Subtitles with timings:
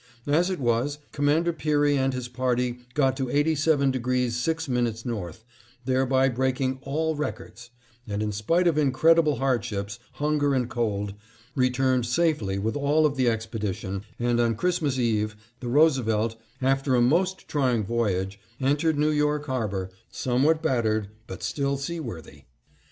[0.25, 5.43] As it was, Commander Peary and his party got to 87° 6' north,
[5.85, 7.69] thereby breaking all records,
[8.07, 11.13] and in spite of incredible hardships, hunger and cold,
[11.53, 16.99] returned safely with all of the expedition, and on Christmas Eve the Roosevelt, after a
[17.01, 22.45] most trying voyage, entered New York harbor, somewhat battered but still seaworthy.